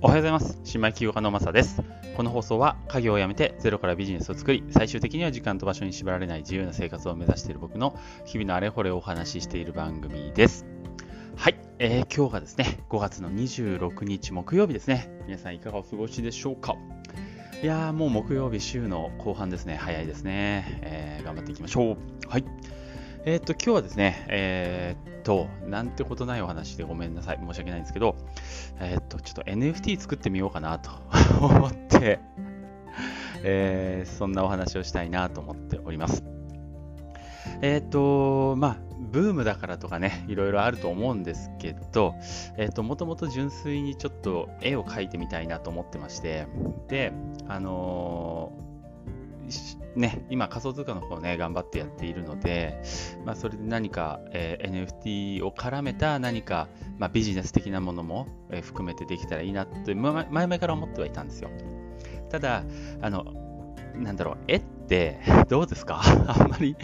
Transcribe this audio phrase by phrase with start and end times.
[0.00, 0.60] おはようございます。
[0.62, 1.82] 新米起業家のマサです。
[2.16, 10.66] この放送は家業を辞めてゼロからビジネスを作り、最終的には時間と場所に縛られない自由な生活を目指している僕の日々のあれこれをお話ししている番組です。
[11.34, 15.10] はい、えー、今日がですね、5月の26日木曜日ですね。
[15.26, 16.76] 皆さんいかがお過ごしでしょうか？
[17.60, 19.74] いやーもう木曜日週の後半ですね。
[19.74, 20.78] 早いですね。
[20.82, 21.96] えー、頑張っていきましょう。
[22.28, 22.44] はい。
[23.28, 27.38] えー、っと、今日はですね、えー、っと、なんてことないお話でごめんなさい。
[27.38, 28.16] 申し訳ないんですけど、
[28.80, 30.90] えー、っと、ちょっと NFT 作ってみようかなと
[31.38, 32.20] 思って、
[33.44, 36.24] え、そんなお話をしたいなと思っております。
[37.60, 42.14] えっと、まあ、ブームだからとかね、いろいろあると思うんですけど、
[42.56, 46.46] えっと、もともと純粋にちょっと絵を描いてみたいなと思ってまして、
[46.88, 47.12] で、
[47.46, 48.67] あのー
[49.96, 52.80] ね、今仮想通貨の方ね、頑張ってやっているので、
[53.24, 54.86] まあ、それで何か、えー、
[55.40, 61.50] NFT を絡めた何か、まあ、ビジネス的なものも、えー、含めてできたらいいなって、前々から思ってはいたんですよ。
[62.30, 62.64] ただ、
[63.00, 63.24] あの、
[63.96, 66.00] なんだろう、絵ってどうですか？
[66.28, 66.76] あんまり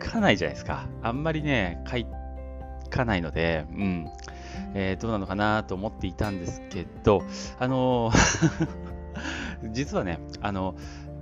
[0.00, 0.86] 書かないじゃないですか。
[1.02, 4.08] あんまりね、書かないので、うん。
[4.74, 7.22] えー、どうなのかなと思っていたんですけど、
[7.58, 8.10] あの
[9.72, 10.74] 実はね、あの、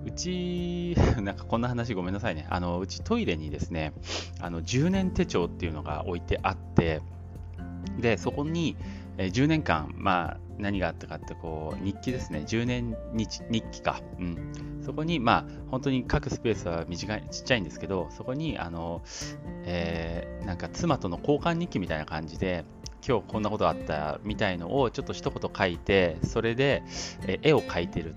[0.04, 2.46] うち、なんかこんな話ごめんなさいね。
[2.50, 3.92] あの、うちトイレにですね、
[4.40, 7.02] あの、10年手帳っていうのが置いてあって、
[7.98, 8.76] で、そこに、
[9.18, 12.44] え10年間、まあ、何があったかって、こう、日記ですね。
[12.46, 14.00] 10年日日記か。
[14.18, 14.80] うん。
[14.82, 19.02] そこに、まあ、本当に書くスペースは短い、ちっちゃいんですけど、そこに、あの、
[19.64, 22.64] えー、なんか妻との交換日記みたいな感じで、
[23.06, 26.82] 今日こんなことあったみたいのをちょっと一言書いて、それで、
[27.26, 28.14] え絵を描いてる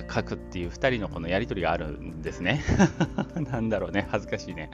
[0.00, 2.62] 書くっていう2人のこのやり取りがあるんですね。
[3.50, 4.70] なんだろうね、恥ずかしいね。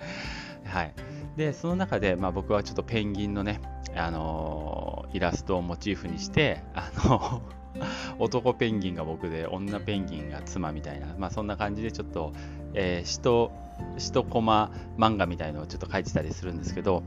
[0.65, 0.95] はい。
[1.37, 3.61] で、その中で、まあ、僕はちょっとペンギンのね、
[3.95, 7.43] あのー、イラストをモチーフにして、あの
[8.19, 12.33] 男ペンギンが僕で、女ペンギンが妻みたいな、まあ、そんな感じでちょっと、
[12.75, 17.03] えー、一コマ漫画みたいのをちょっと書いてたりするんですけど、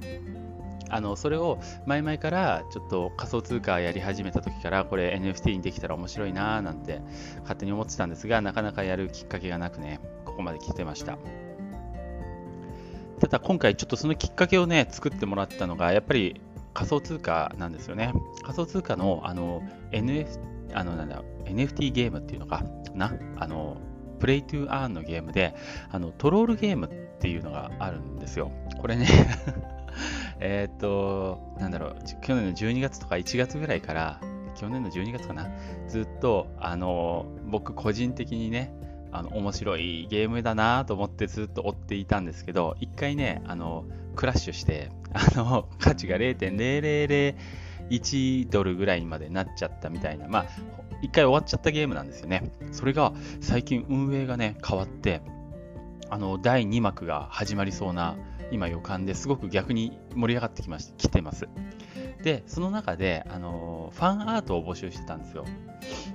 [0.92, 7.02] あのそれを前々からちょっと仮想通貨やり始めた時からこれ NFT にできたら面白いなーなんて
[7.42, 11.18] 勝手に思ってたんですがなかなかやるきっかけがなくねここまで来てました。
[13.20, 16.42] ただ今回ちょっとそのきっかけをね作ってもらったのがやっぱり
[16.74, 18.14] 仮想通貨なんですよね。
[18.42, 20.40] 仮想通貨のあの NF
[20.74, 22.64] あのなんだ NFT ゲームっていうのか
[22.96, 23.78] なあの
[24.20, 25.56] プレイトゥーアーンのゲームで
[25.92, 28.52] あのトロールゲームっていうのがあるんですよ。
[28.80, 29.08] これね
[30.40, 34.22] えっと、なんだろう、去年の12月とか1月ぐらいから、
[34.56, 35.50] 去年の12月かな、
[35.88, 38.74] ずっと、あの、僕個人的にね、
[39.12, 43.86] あの、面白いゲームだなと思ってずっと追っていたんですけど、一回ね、あの、
[44.16, 50.46] クラッシュして、あの、 価値が0.0001ドルぐらいまでなっちゃったみたいな、まあ、
[51.02, 52.52] 一回終わっちゃったゲームなんですよね。
[52.72, 55.22] それが最近運営がね、変わって、
[56.12, 58.18] あの、第2幕が始まりそうな
[58.52, 61.48] 今予感ですごく逆に盛り上がってきまして、来てます。
[62.24, 65.46] で、その中で、あの、ファンアートを募集してたんですよ。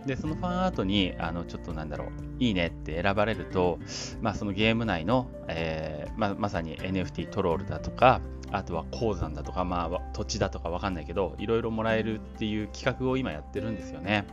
[0.07, 2.09] で、そのファンアートに、あの、ちょっとなんだろう、
[2.39, 3.79] いいねって選ばれると、
[4.21, 8.21] まあ、そのゲーム内の、えー、ままさに NFT トロールだとか、
[8.53, 14.27] あとは鉱山だとか、まあ、土地だとかわかんないけど、いろいろもらえるっていう企画を今やってるんですよね。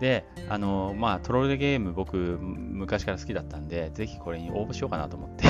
[0.00, 5.46] で、あの、まあ、トロールゲーム僕、昔から好きだったんで、ぜひこれに応募しようかなと思って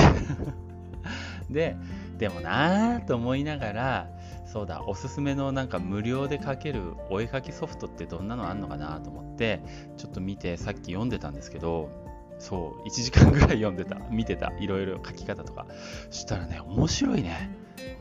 [1.49, 1.77] で、
[2.17, 4.09] でもなぁと思いながら、
[4.45, 9.61] そうだ、おすすめのなんか無料で書けるお絵描きソフトってどんなのあんのかなと思って、
[9.97, 11.89] ちょっと見てさっき読んでたんですけど、
[12.39, 15.65] そう、1時間ぐらい読んでた、 見てた、いろいろ書き方とか。
[16.11, 17.49] したらね、面白いね。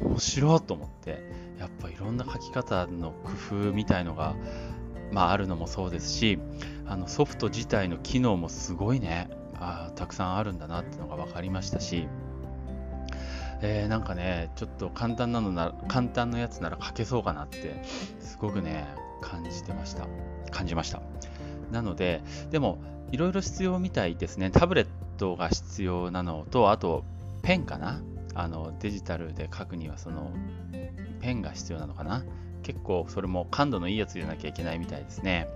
[0.01, 1.25] 面白いと思って、
[1.59, 3.31] やっぱいろんな書き方の工
[3.69, 4.35] 夫みたいのが、
[5.13, 6.39] まあ、あるのもそうですし、
[6.87, 12.09] あのソフト自体の機能もすごいね、あたくさんあるんだなってのが分かりましたし、
[13.63, 17.83] えー、なんかね、ちょっと簡単なのなら、簡単なやつなら書けそうかなって、
[18.21, 18.87] すごくね、
[19.21, 20.07] 感じてました。
[20.51, 21.01] 感じました。
[21.71, 22.79] なので、でも、
[23.11, 24.51] いろいろ必要みたいですね。
[24.51, 24.87] タブレッ
[25.19, 27.05] トが必要なのと、あと、
[27.43, 28.01] ペンかな？
[28.35, 30.31] あの、デジタルで書くには、その、
[31.21, 32.25] ペンが必要なのかな？
[32.63, 35.49] 結構、それも感度のいいやつじゃなきゃいけないみたいですね。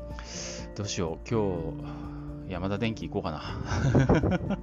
[0.76, 1.50] どうしよう、今
[2.46, 4.58] 日、山田電機行こうかな。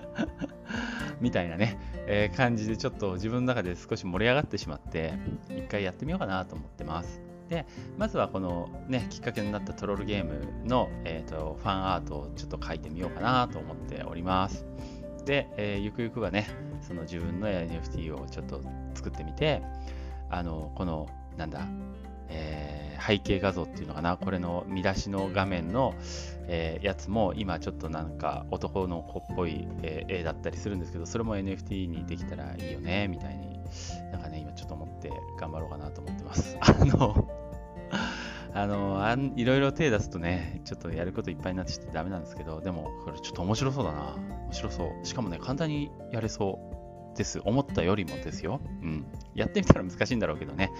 [1.20, 1.78] みたいなね、
[2.14, 5.14] えー、感じでちょっと自分の中で少し盛り上がってしまって、
[5.48, 7.22] 一回やってみようかなと思ってます。
[7.48, 7.64] で、
[7.96, 14.66] まずはこのね、きっかけになったトロールゲームの、えーと、ファンアートをちょっと書いてみようかなと思っております。
[15.24, 16.48] で、えー、ゆくゆくはね、
[16.86, 18.60] その自分の NFT をちょっと
[18.92, 19.62] 作ってみて、
[20.28, 21.66] あの、この、なんだ、
[22.32, 25.94] えー、背景画像っていうのかな、これの見出しの画面の、
[26.46, 33.60] えー、やつも今ちょっとなんか男の子っぽい、え、絵だったりするんですけど、それも NFT にできたらいいよね、みたいに、
[34.10, 36.56] なんかね、今ちょっと思って頑張ろうかなと思ってます。
[36.60, 37.28] あの、
[38.54, 44.16] あのあん、いろいろ手出すとね、ちょっとやることいっぱいになってきてダメなんですけど、でも、これちょっと面白そうだな。
[44.44, 45.06] 面白そう。
[45.06, 46.81] しかもね、簡単にやれそう
[47.14, 47.40] です。
[47.44, 48.60] 思ったよりもですよ。
[48.82, 49.06] うん。
[49.34, 50.70] やってみたら難しいんだろうけどね。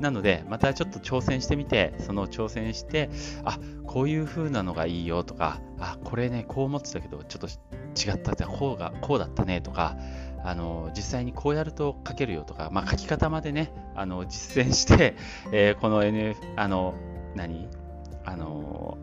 [0.00, 3.10] なので、またちょっと挑戦してみて、その挑戦して、
[3.44, 9.96] あ、こういう風なのがいいよとか、あ、これね、こう思ってたけど、ちょっと違ったって、こうが、こうだったねとか、
[10.44, 15.16] あの実際にこうやると書けるよとか、まあ、書き方までねあの実践して、
[15.52, 16.94] えー、この NF あの
[17.34, 17.68] 何？
[18.24, 18.96] あの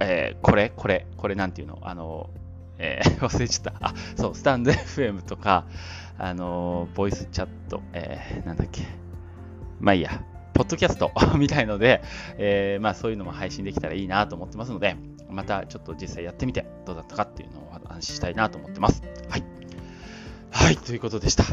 [0.00, 0.70] えー、これ？
[0.74, 1.06] これ？
[1.16, 1.78] これなんていうの？
[1.82, 2.30] あの、
[2.78, 5.66] えー、 忘れちゃったあそうスタンド FM とか
[6.18, 8.82] あのボイスチャット、えー、なんだっけ
[9.80, 10.22] まあいいや
[10.54, 12.02] ポッドキャスト みたいので、
[12.36, 14.96] えー、まあそういうのも配信できたらいいなと思ってますので、
[15.30, 19.02] またちょっと実際やってみてどうだったかっていうのをお話ししたいなと思ってます。
[19.28, 19.44] はい。
[20.50, 21.44] はい、ということでした。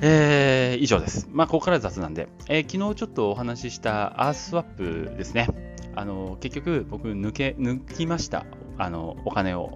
[0.00, 1.28] えー、以上です。
[1.32, 5.48] まあ、ここから雑なんで、えー、昨日ちょっとお話ししたアースワップですね。
[5.94, 8.44] あの、結局僕抜け、抜きました。
[8.78, 9.72] あの、お金を。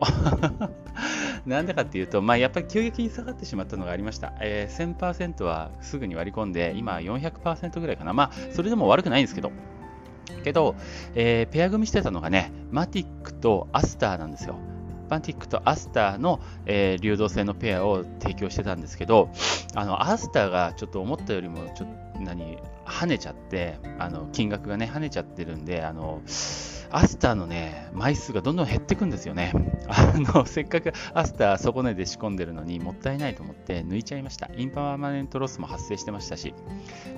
[1.47, 4.35] なんでかっていうと、まあ、やっぱり急激に下がってしまったのがありました。
[4.41, 8.13] えー、1000%はすぐに割り込んで、今400%ぐらいかな。
[8.13, 9.53] まあ、それでも悪くないんですけど。
[10.45, 10.75] けど、
[11.15, 14.57] えー、ペア組みしてたのがね、マティックとアスターなんですよ。
[15.11, 19.29] パンティックとアスターの、えー、流動性のペアを提供してたんですけど、
[19.75, 26.23] あのアスターがちょっと思ったよりもちょっと何跳ねちゃって、あの金額がね跳ねちゃってるんで、あの
[26.93, 29.53] アスターのね、枚数がどんどん減っていくんですよね。
[29.89, 34.51] あの、せっかくアスター底値で仕込んでるのにもったいないと思って抜いちゃいました。
[34.57, 36.55] インパーマネントロスも発生してましたし。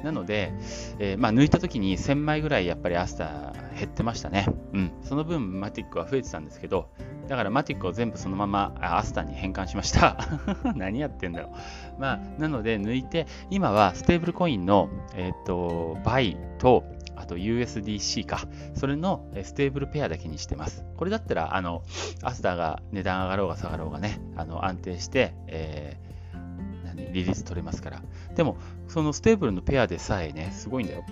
[0.05, 0.53] なので、
[0.99, 4.47] えー、まあ、抜いた時に1000枚ぐらいやっぱりアスター減ってましたね。
[4.73, 4.93] うん。
[5.03, 6.91] その分マティックは増えてたんですけど、
[7.29, 10.17] だからマティックを全部そのままアスターに変換しました。
[10.77, 11.51] 何やってんだよ。
[11.99, 16.85] まあ、なので抜いて、今はステーブルコインの、えっ、ー、と、 DAI と、
[17.23, 18.41] あと USDC か。
[18.75, 20.85] それのステーブルペアだけにしてます。
[20.97, 21.83] これだったら、あの、
[22.23, 28.03] アスターが値段上がろうが下がろうがね、あの安定して、えー、何リリース取れますから。
[28.35, 28.57] でも、
[28.89, 31.05] そのステーブルのペアでさえね、すごいんだよ。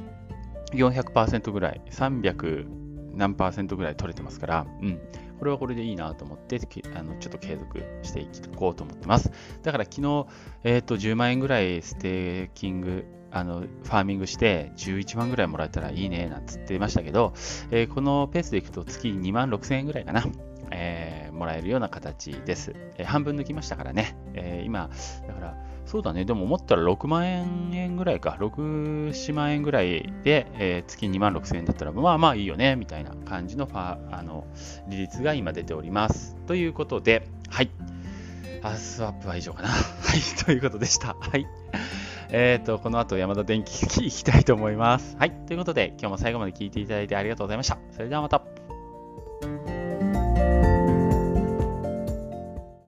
[0.72, 2.66] 400%ぐらい、300
[3.14, 5.00] 何パーセントぐらい取れてますから、うん。
[5.38, 6.60] これはこれでいいなと思って、
[6.94, 9.30] あのちょっと継続していこうと思ってます。
[9.62, 10.26] だから昨日、
[10.64, 17.32] えっ、ー、と、10万円ぐらいステーキングあの、ファーミングして11万ぐらいもらえたらいいね、なんつってましたけど、
[17.70, 20.24] えー、このペースでいくと月2万6千円ぐらいかな、
[20.70, 22.74] えー、もらえるような形です。
[22.96, 24.16] えー、半分抜きましたからね。
[24.34, 24.90] え今、
[25.26, 25.56] だから、
[25.86, 34.44] そうだね、でも思ったら6万円ぐらいか、6、4万円ぐらいで、え月2万6千円だったら、まあまあいいよね、みたいな感じのファあの
[34.88, 36.36] 利率が今出ております。
[36.46, 37.70] ということで、はい。
[38.62, 39.68] アスワップは以上かな。
[39.68, 39.74] は
[40.14, 41.16] い、ということでした。
[41.18, 41.46] はい。
[42.32, 45.16] えっ、ー、と、この後山田電機行きたいと思います。
[45.18, 45.30] はい。
[45.46, 47.78] ということで、今日も最後まで聞いていただいてありがとうございました。
[47.92, 48.59] それではまた。